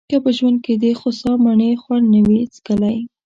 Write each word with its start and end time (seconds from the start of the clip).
که 0.09 0.17
په 0.23 0.31
ژوند 0.37 0.57
کې 0.65 0.73
دخوسا 0.83 1.31
مڼې 1.43 1.71
خوند 1.81 2.05
نه 2.13 2.21
وي 2.27 2.41
څکلی. 2.55 2.97